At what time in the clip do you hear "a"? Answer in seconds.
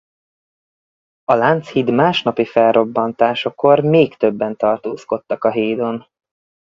1.23-1.33, 5.43-5.51